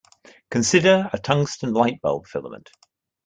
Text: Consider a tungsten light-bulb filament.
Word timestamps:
Consider 0.49 1.11
a 1.13 1.19
tungsten 1.19 1.73
light-bulb 1.73 2.25
filament. 2.25 2.71